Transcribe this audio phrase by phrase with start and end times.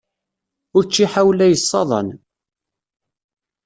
[0.77, 2.09] Učči ḥawla yessaḍan.